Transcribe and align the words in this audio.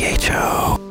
CHO. 0.00 0.89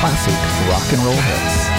Classic 0.00 0.32
rock 0.66 0.92
and 0.94 1.02
roll 1.04 1.14
hits. 1.14 1.71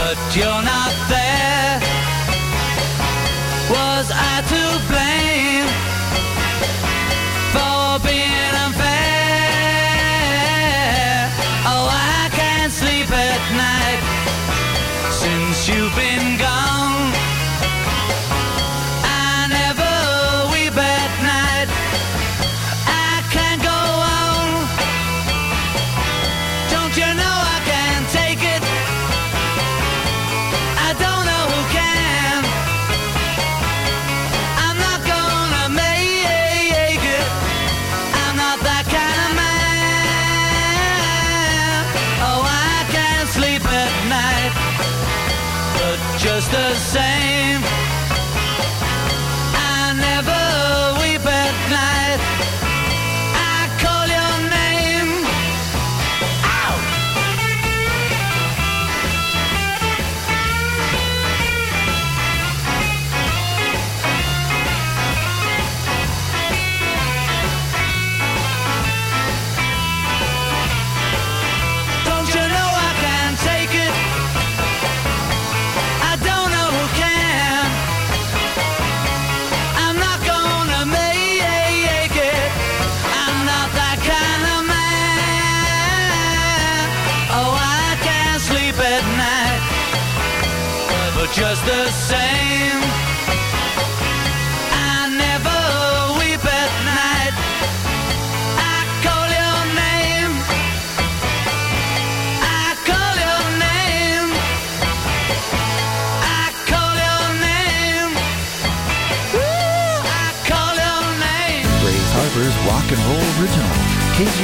I 0.08 0.30
don't 0.36 0.66
know 0.66 0.75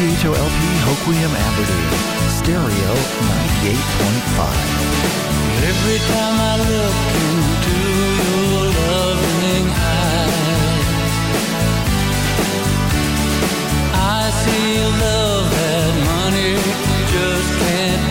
KGHOLP 0.01 0.59
Hoquiam 0.87 1.29
Aberdeen. 1.29 1.93
Stereo 2.27 2.93
98.5. 3.61 4.49
Every 5.69 5.99
time 6.09 6.37
I 6.41 6.57
look 6.57 6.97
into 7.29 7.77
your 8.17 8.65
loving 8.81 9.67
eyes, 9.69 10.89
I 13.93 14.33
see 14.41 14.73
love 15.05 15.45
that 15.53 15.93
money 16.09 16.53
just 17.13 17.49
can't 17.61 18.05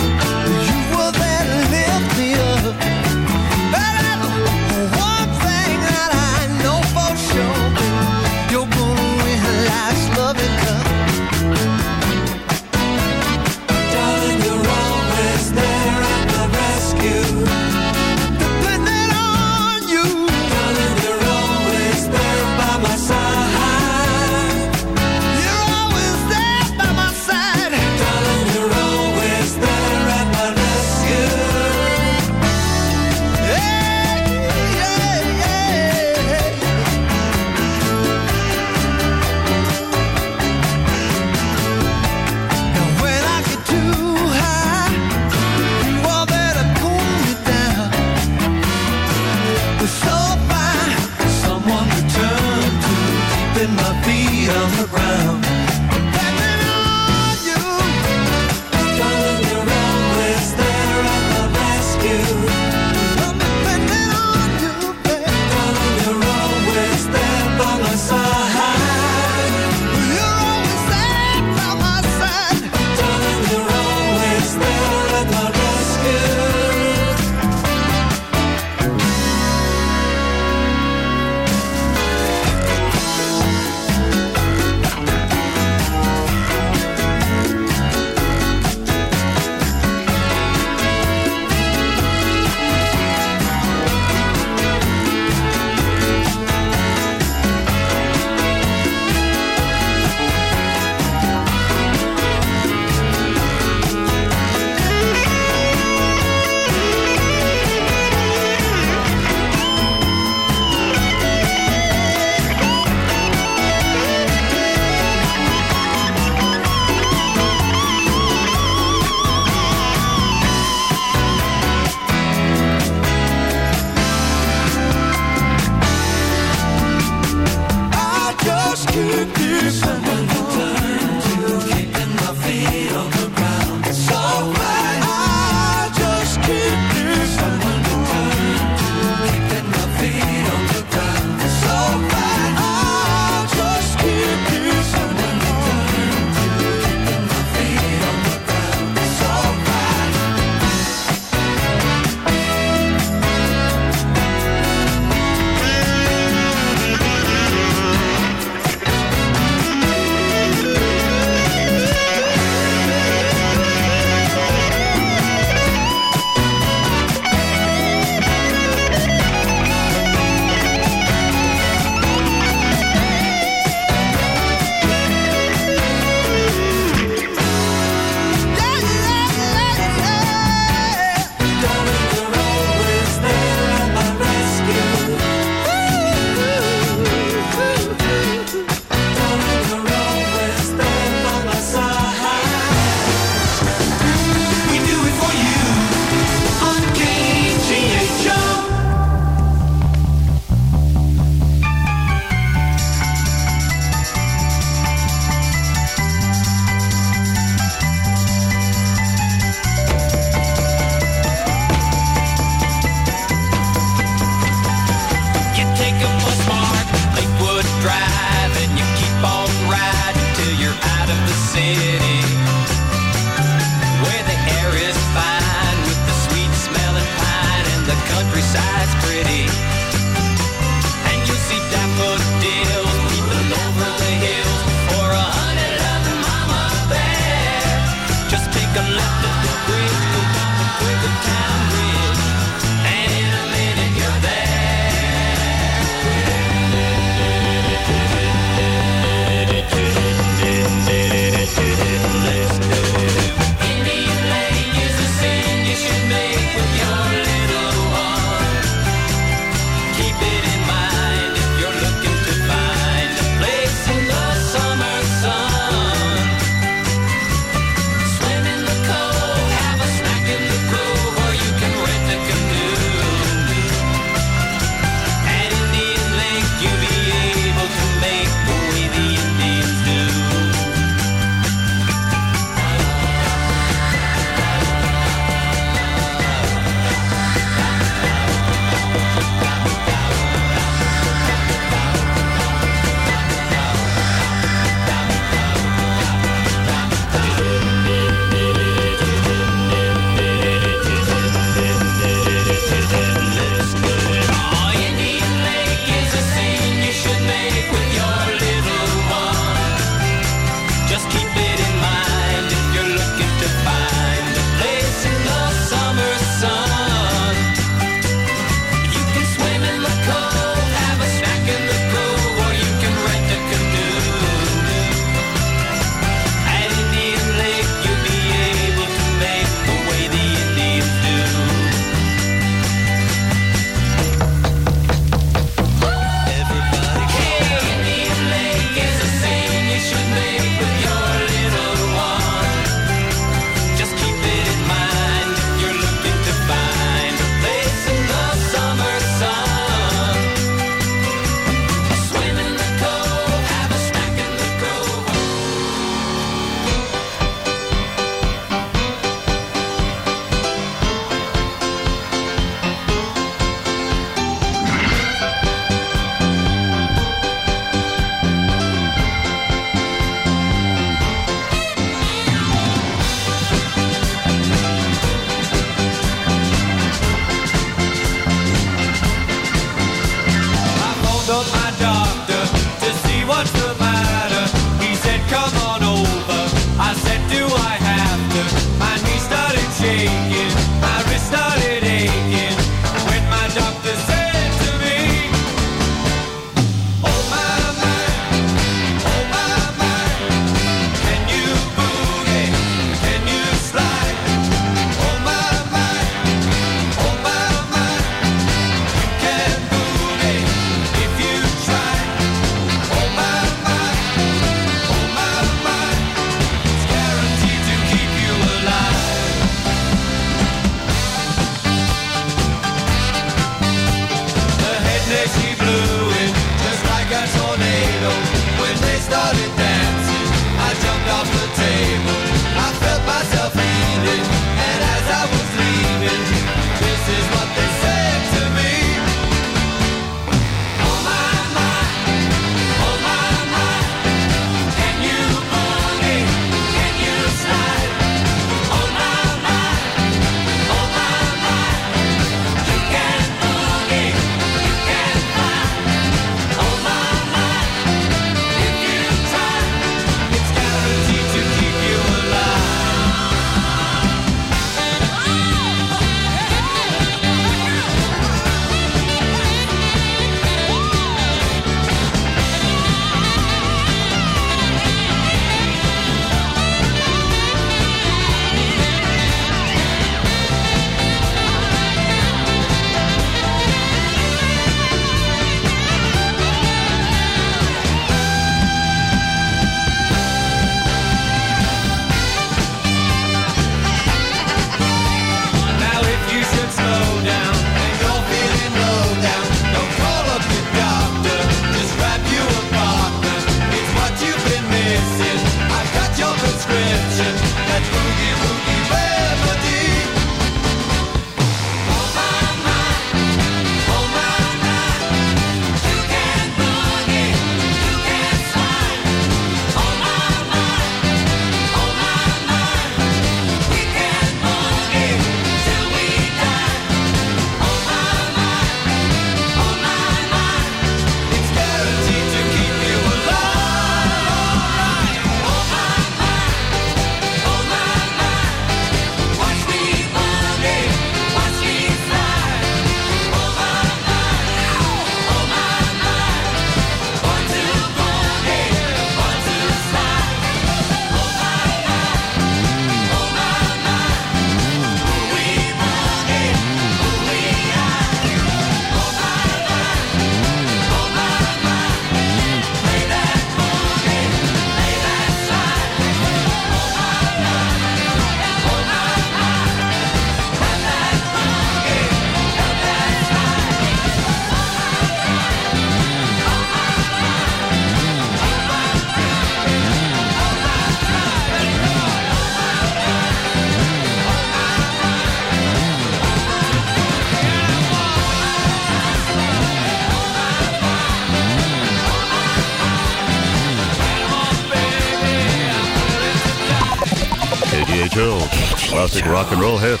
rock 599.25 599.51
and 599.51 599.61
roll 599.61 599.77
hits. 599.77 600.00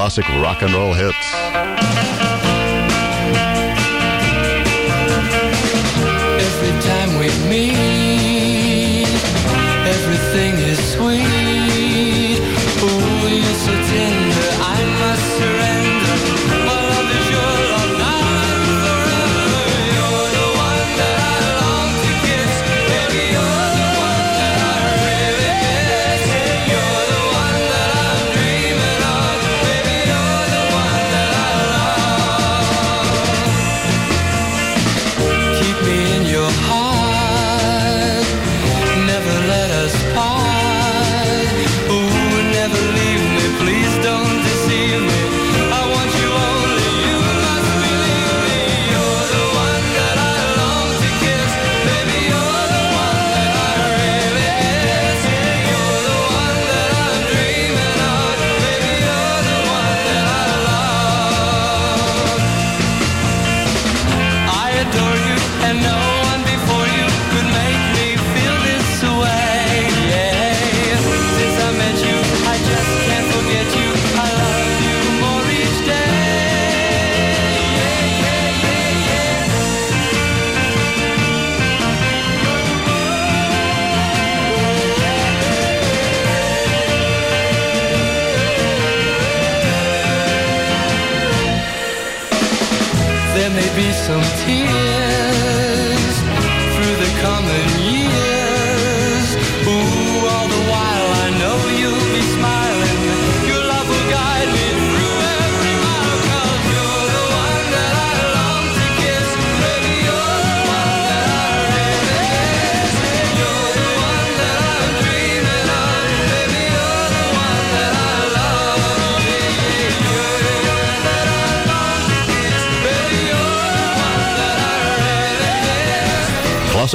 Classic 0.00 0.26
rock 0.40 0.62
and 0.62 0.72
roll 0.72 0.94
hits. 0.94 1.69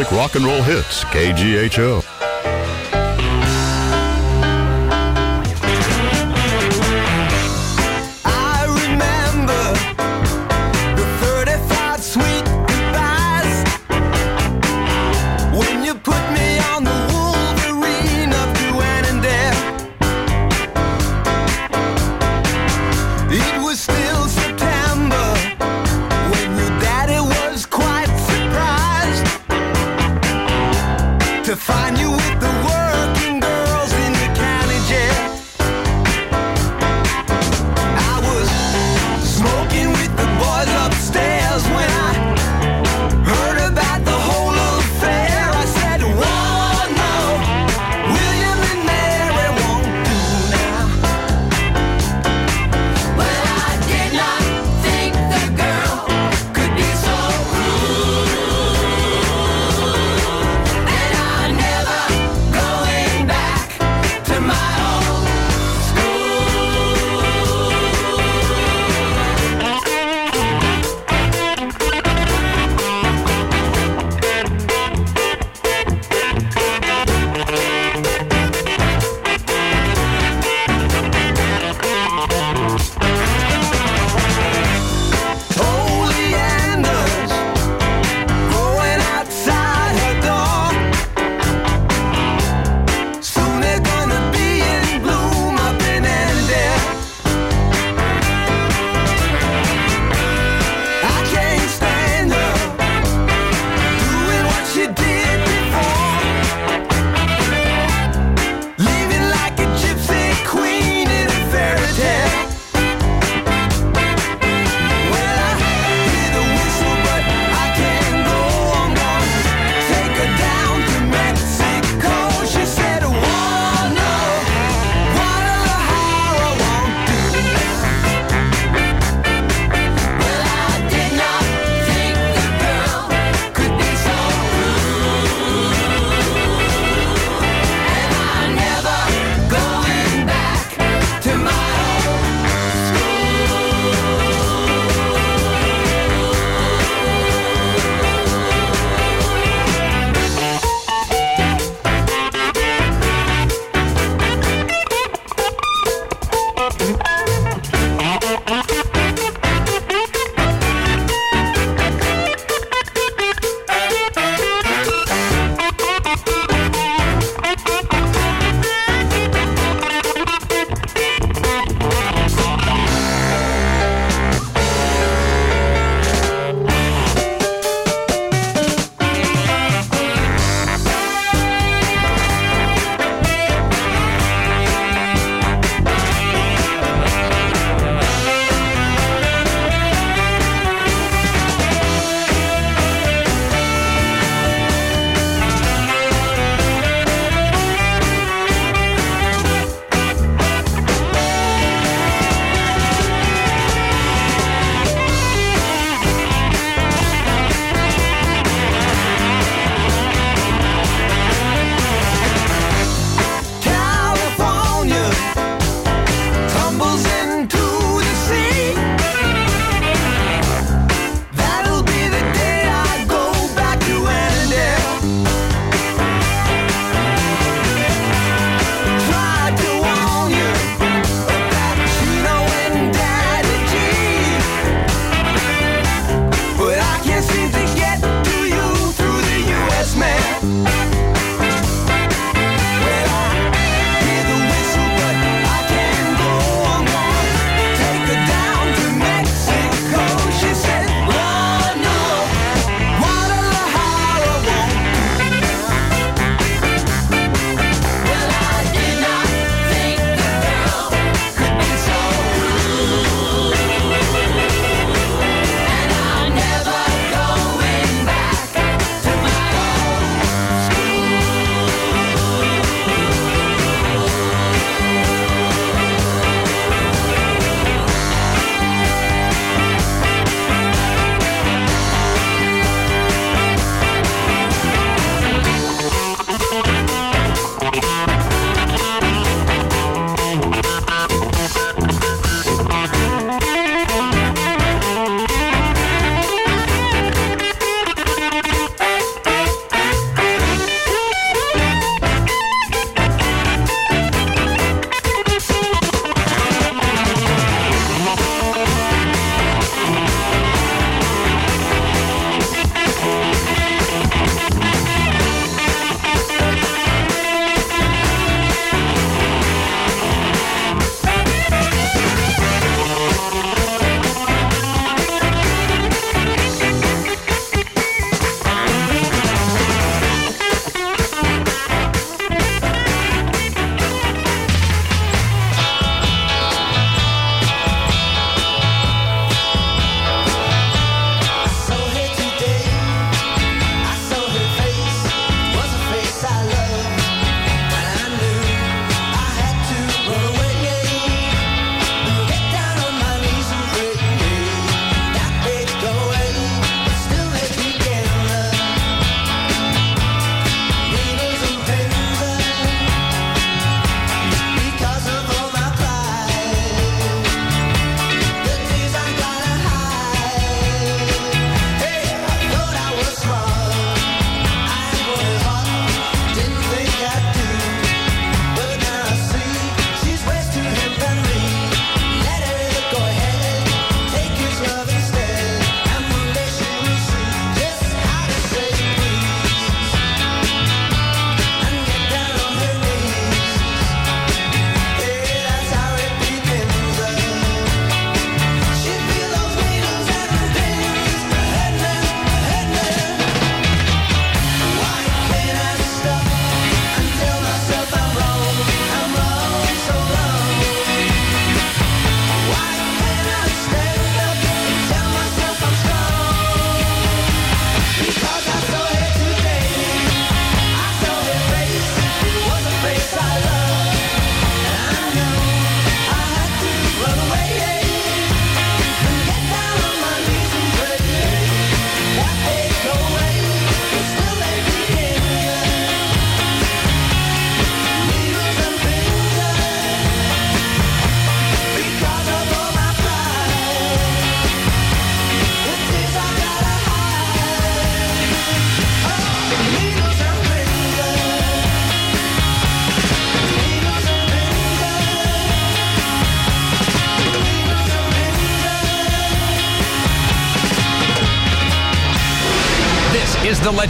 Classic 0.05 0.11
rock 0.11 0.35
and 0.35 0.45
roll 0.45 0.61
hits, 0.61 1.03
KGHO. 1.05 2.04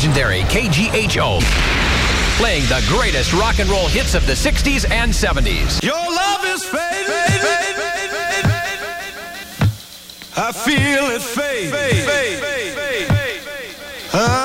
Legendary 0.06 0.42
KGHO. 0.42 1.40
Playing 2.38 2.64
the 2.66 2.84
greatest 2.88 3.34
rock 3.34 3.58
and 3.60 3.68
roll 3.70 3.88
hits 3.88 4.14
of 4.14 4.28
the 4.28 4.34
60s 4.34 4.90
and 4.92 5.12
70s. 5.12 5.82
Your 5.82 5.96
love 5.96 6.46
is 6.46 6.64
fading. 6.64 6.84
I 10.38 10.52
feel 10.52 11.10
it 11.12 11.22
fade. 11.22 11.74
Ah, 14.14 14.45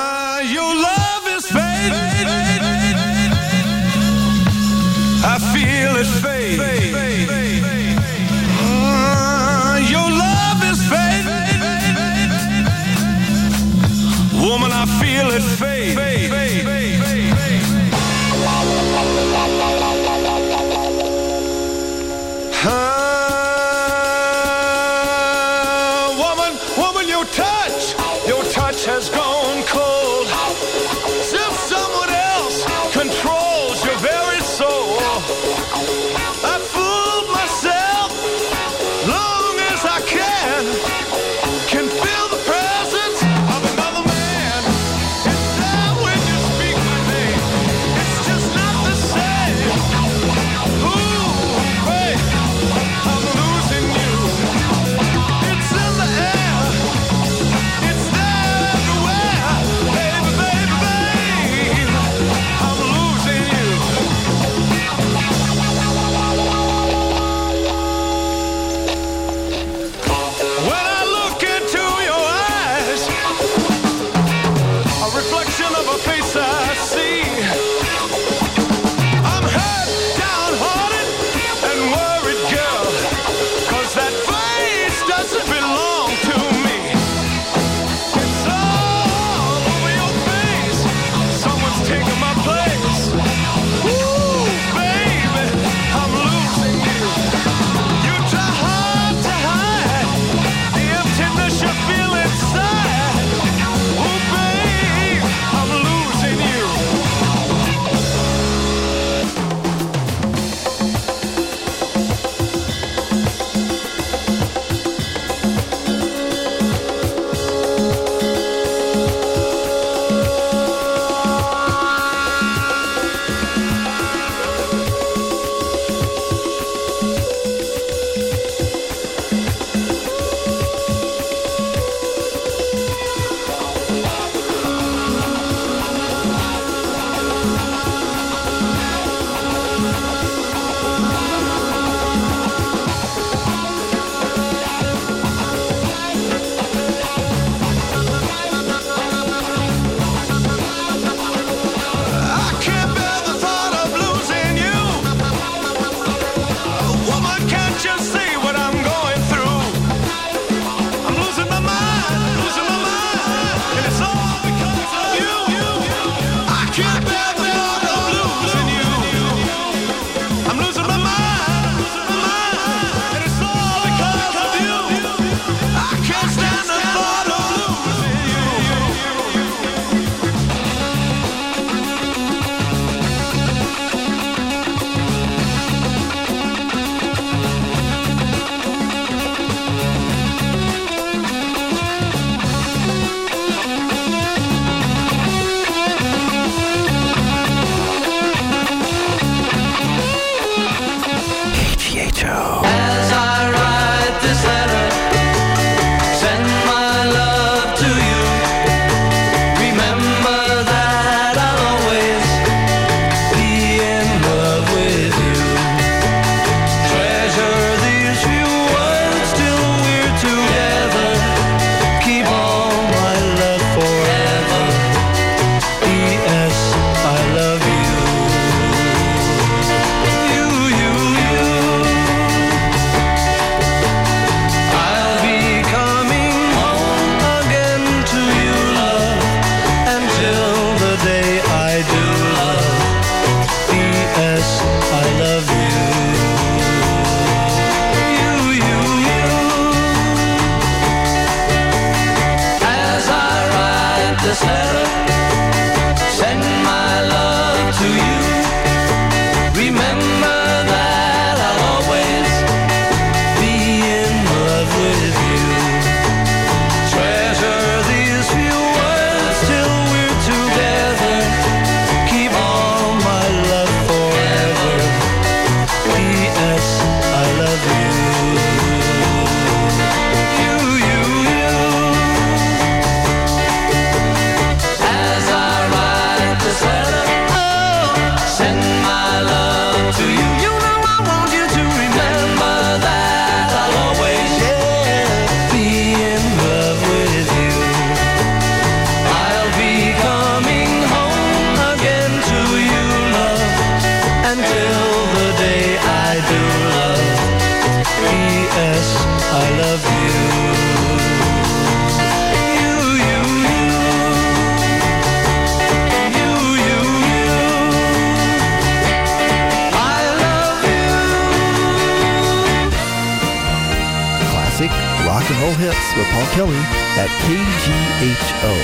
hits 325.71 325.95
with 325.95 326.07
Paul 326.11 326.25
Kelly 326.33 326.57
at 326.97 327.09
KGHO 327.23 328.55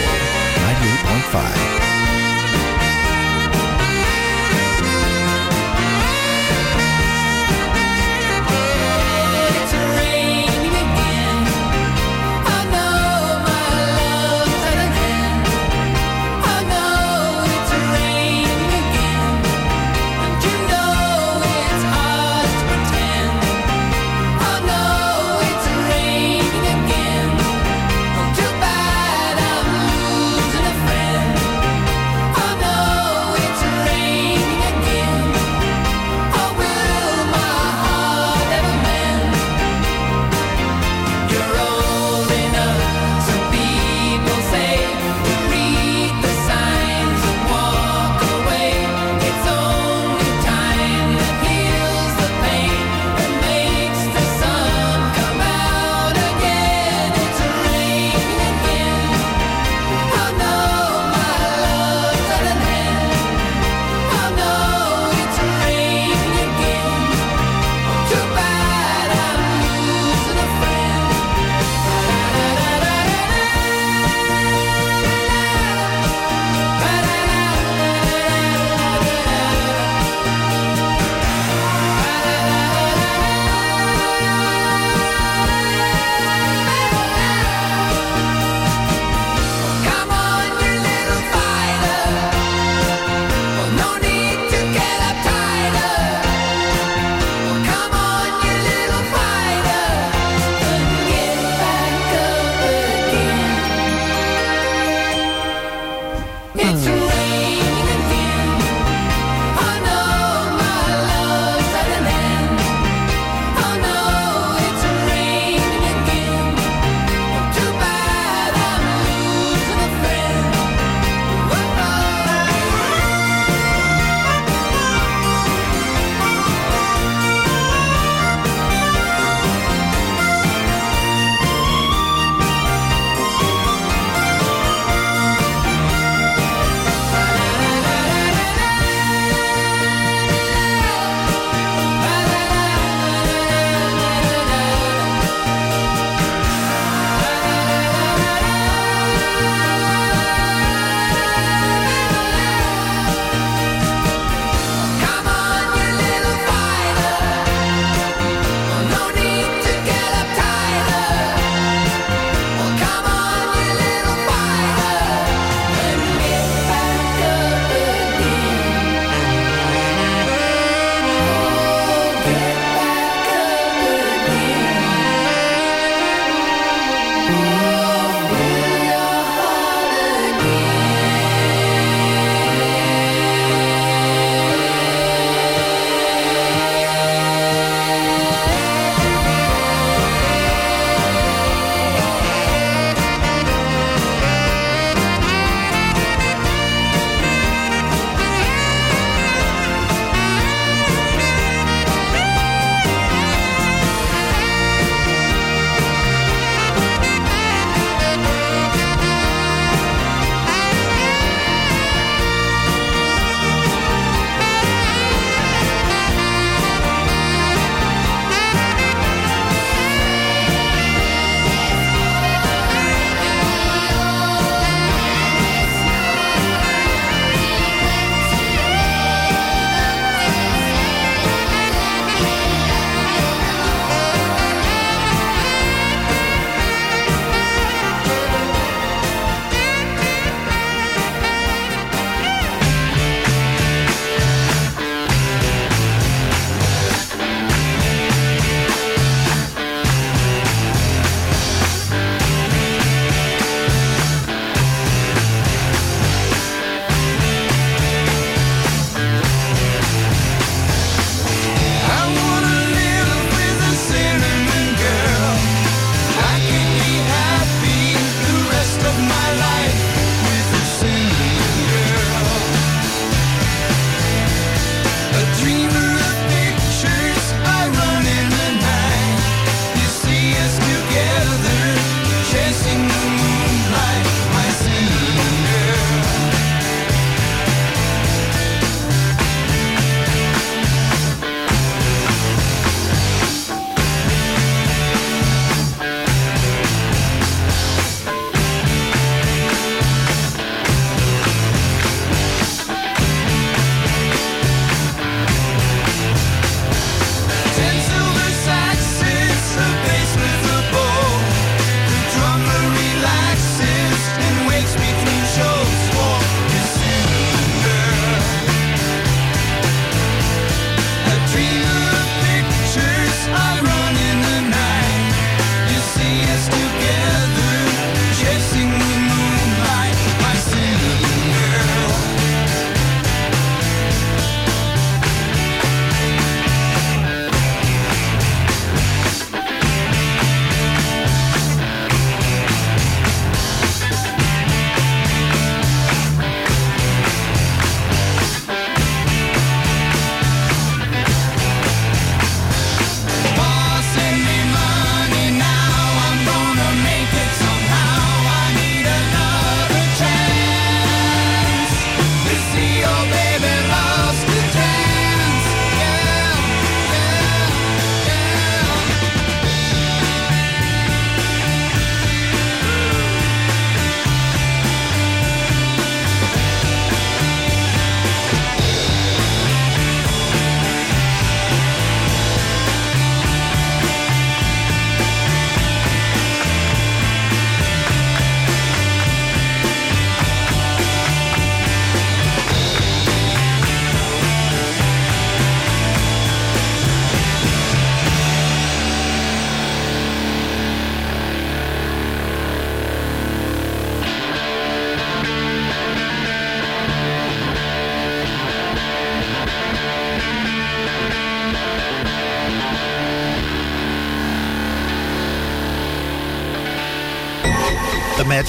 98.5. 1.31 1.76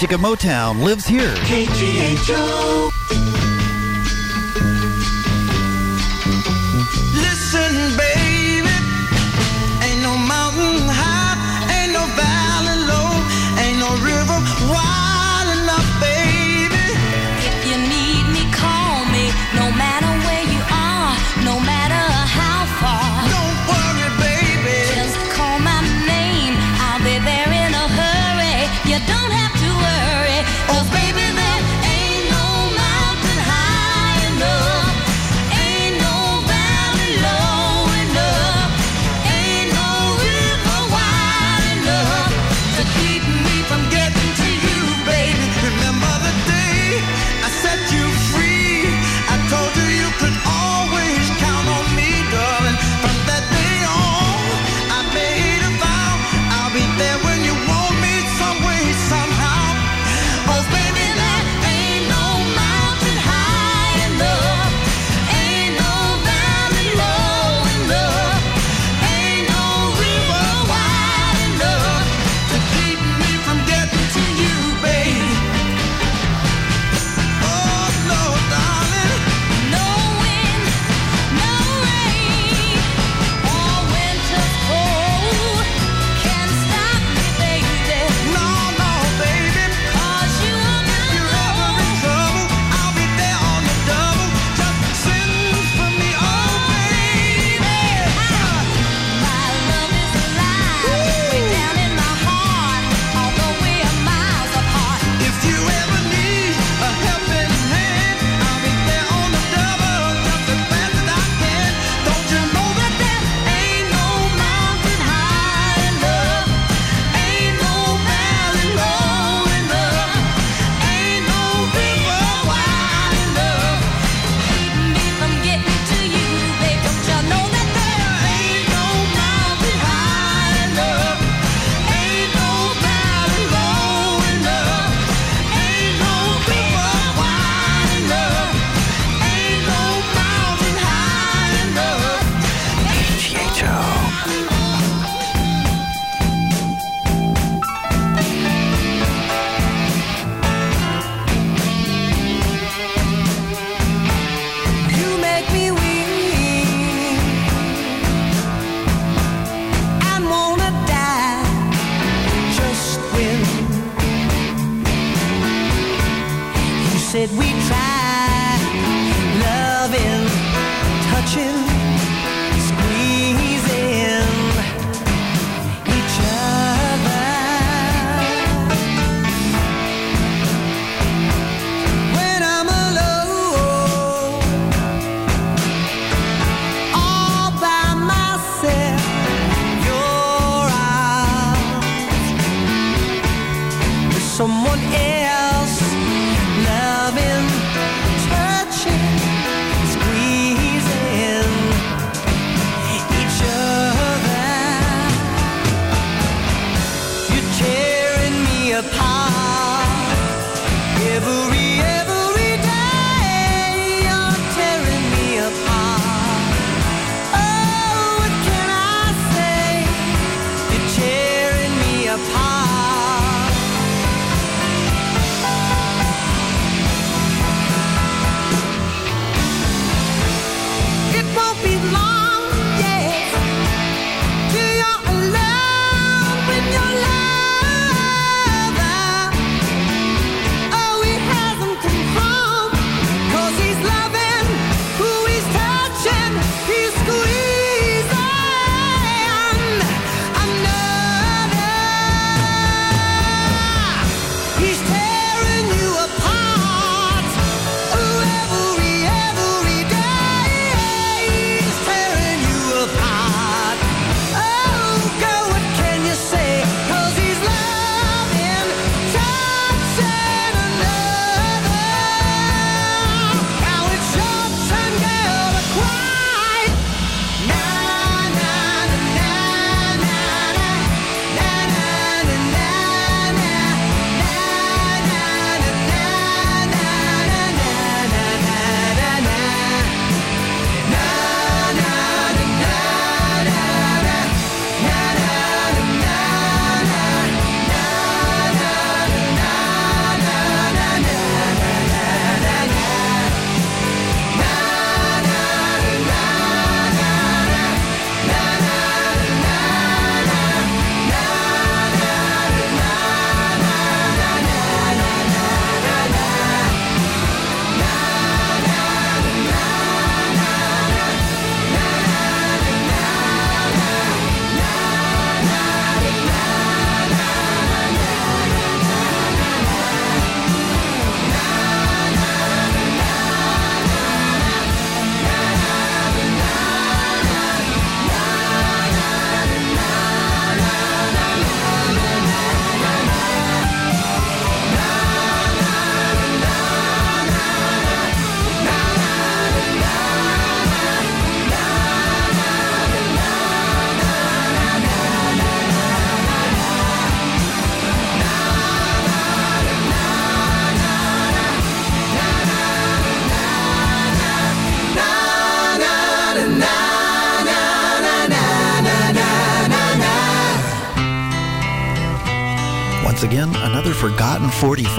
magic 0.01 0.15
of 0.15 0.21
Motown 0.21 0.81
lives 0.85 1.09
here. 1.09 1.35
KGHO. 1.35 2.88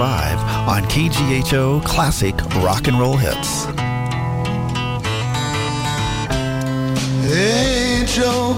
5 0.00 0.40
on 0.66 0.82
KGHO 0.84 1.84
Classic 1.84 2.34
Rock 2.64 2.88
and 2.88 2.98
Roll 2.98 3.18
Hits. 3.18 3.66
Hey, 7.28 8.06
Joe, 8.06 8.54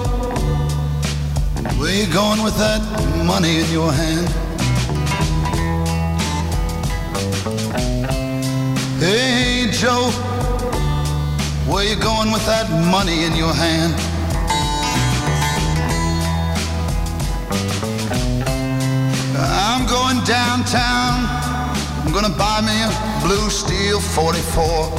where 1.81 1.93
you 1.93 2.07
going 2.13 2.45
with 2.45 2.57
that 2.59 2.81
money 3.27 3.57
in 3.59 3.69
your 3.73 3.91
hand? 3.91 4.29
Hey, 9.01 9.69
Joe, 9.73 10.13
where 11.67 11.85
you 11.85 12.01
going 12.01 12.31
with 12.31 12.47
that 12.47 12.71
money 12.89 13.25
in 13.25 13.35
your 13.35 13.53
hand? 13.53 14.12
I'm 19.75 19.87
going 19.87 20.23
downtown. 20.25 21.25
I'm 22.05 22.13
gonna 22.13 22.29
buy 22.29 22.61
me 22.61 22.77
a 22.85 22.91
blue 23.25 23.49
steel 23.49 24.01
44. 24.01 24.91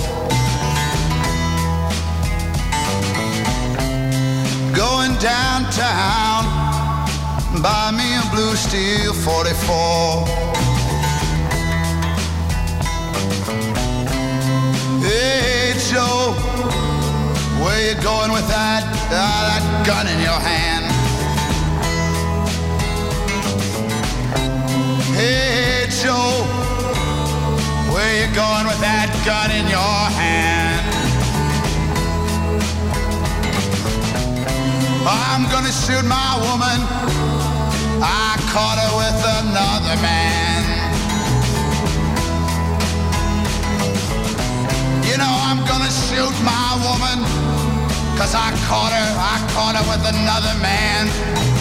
Going 4.74 5.13
downtown, 5.19 6.41
buy 7.61 7.91
me 7.93 8.17
a 8.17 8.24
blue 8.34 8.55
steel 8.55 9.13
44. 9.13 10.26
Hey 15.05 15.76
Joe, 15.88 16.34
where 17.61 17.93
you 17.93 18.01
going 18.01 18.32
with 18.32 18.47
that, 18.47 18.82
ah, 19.11 19.43
that 19.49 19.86
gun 19.86 20.07
in 20.07 20.19
your 20.19 20.39
hand? 20.39 20.82
Hey 25.11 25.85
Joe, 25.91 26.47
where 27.91 28.13
you 28.23 28.33
going 28.33 28.65
with 28.65 28.79
that 28.79 29.11
gun 29.27 29.51
in 29.51 29.67
your 29.67 29.99
hand? 30.15 30.79
I'm 35.03 35.43
gonna 35.51 35.75
shoot 35.75 36.07
my 36.07 36.39
woman. 36.39 36.79
I 37.99 38.39
caught 38.47 38.79
her 38.79 38.91
with 38.95 39.19
another 39.43 39.99
man. 39.99 40.63
You 45.03 45.19
know 45.19 45.33
I'm 45.43 45.67
gonna 45.67 45.91
shoot 45.91 46.33
my 46.47 46.79
woman. 46.79 47.27
Cause 48.17 48.33
I 48.33 48.55
caught 48.71 48.95
her, 48.95 49.09
I 49.19 49.35
caught 49.51 49.75
her 49.75 49.83
with 49.83 50.03
another 50.07 50.55
man. 50.63 51.52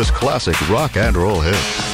KGHO, 0.00 0.12
classic 0.12 0.70
rock 0.70 0.96
and 0.96 1.14
roll 1.14 1.40
hits. 1.40 1.89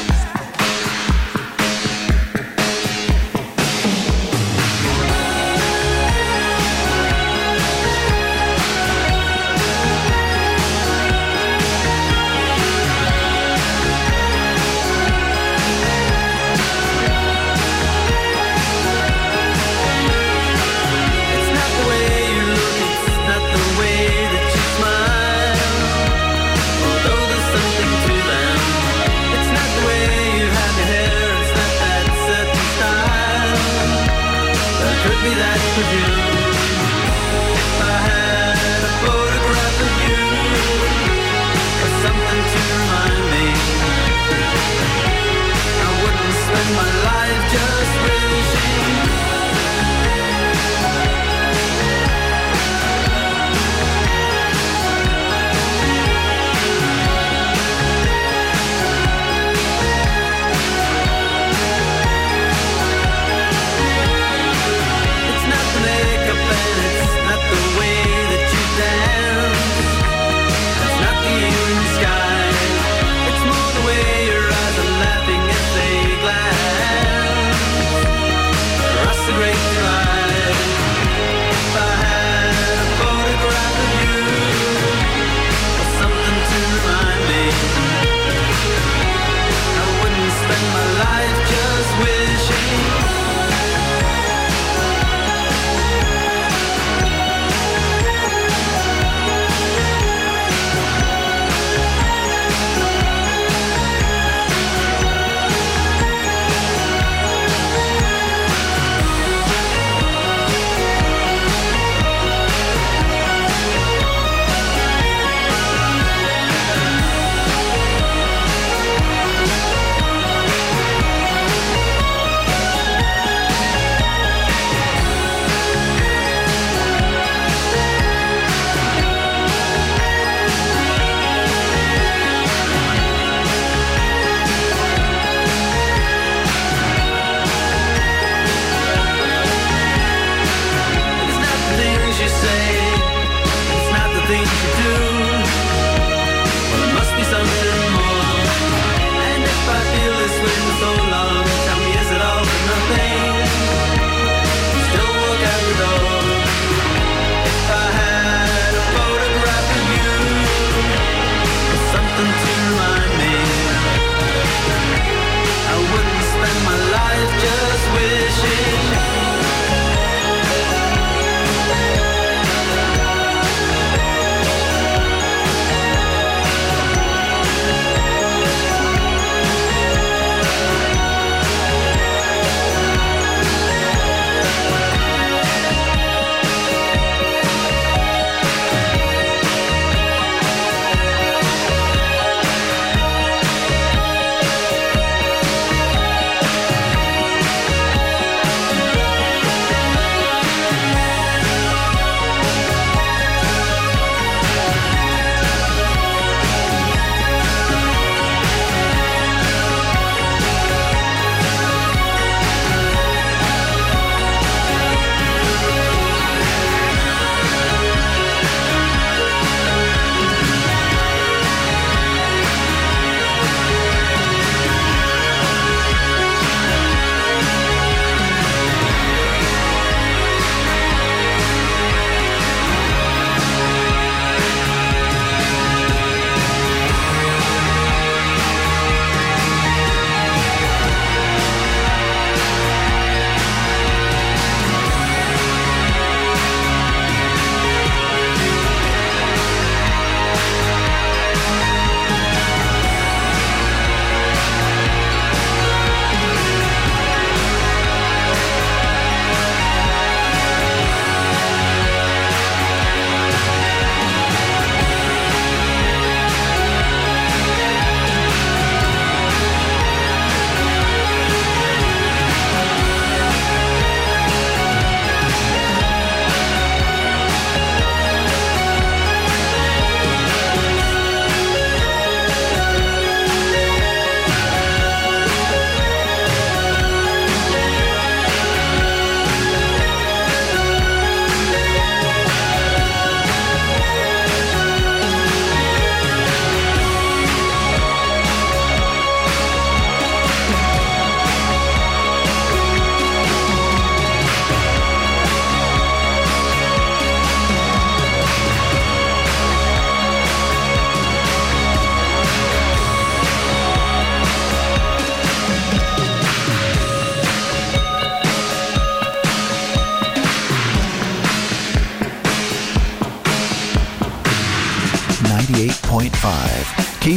Be 35.77 36.06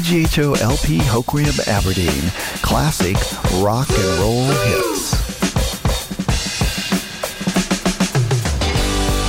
KGHO 0.09 0.59
LP 0.59 0.97
Hoquiam 0.97 1.67
Aberdeen. 1.67 2.31
Classic 2.63 3.15
rock 3.61 3.87
and 3.91 4.19
roll 4.19 4.43
hits. 4.65 5.11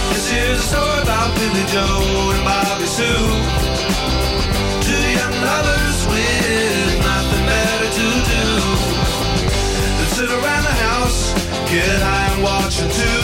This 0.08 0.32
is 0.32 0.58
a 0.58 0.62
story 0.62 1.02
about 1.02 1.36
Billy 1.36 1.66
Joe 1.66 2.32
and 2.32 2.44
Bobby 2.46 2.86
Sue. 2.86 3.04
Two 4.88 5.04
young 5.20 5.36
lovers 5.44 6.00
with 6.08 7.04
nothing 7.04 7.44
better 7.44 7.90
to 8.00 8.06
do 8.32 8.46
than 9.98 10.08
sit 10.16 10.30
around 10.30 10.64
the 10.64 10.76
house, 10.88 11.34
get 11.68 12.00
high 12.00 12.32
and 12.32 12.42
watch 12.42 12.80
a 12.80 12.88
tube. 12.88 13.19